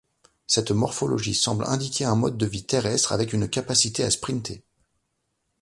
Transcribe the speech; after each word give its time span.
Cette 0.47 0.71
morphologie 0.71 1.35
semble 1.35 1.63
indiquer 1.65 2.05
un 2.05 2.15
mode 2.15 2.35
de 2.35 2.47
vie 2.47 2.63
terrestre 2.65 3.11
avec 3.11 3.33
une 3.33 3.47
capacité 3.47 4.03
à 4.03 4.09
sprinter. 4.09 4.63